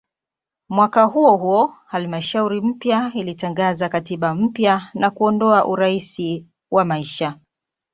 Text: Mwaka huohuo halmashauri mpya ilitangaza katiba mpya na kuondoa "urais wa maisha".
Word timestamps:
Mwaka 0.69 1.03
huohuo 1.03 1.67
halmashauri 1.85 2.61
mpya 2.61 3.11
ilitangaza 3.13 3.89
katiba 3.89 4.35
mpya 4.35 4.89
na 4.93 5.11
kuondoa 5.11 5.65
"urais 5.65 6.19
wa 6.71 6.85
maisha". 6.85 7.39